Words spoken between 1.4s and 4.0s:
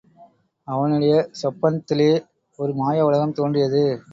சொப்பன்த்திலே ஒரு மாய உலகம் தோன்றியது.